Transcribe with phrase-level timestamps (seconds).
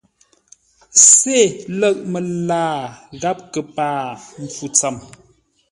[1.13, 1.39] Sê
[1.79, 2.77] ləʼ məlaa
[3.21, 4.01] gháp kəpaa
[4.43, 4.95] mpfu tsəm.